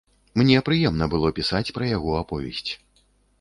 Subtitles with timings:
[0.41, 2.71] Мне прыемна было пісаць пра яго аповесць.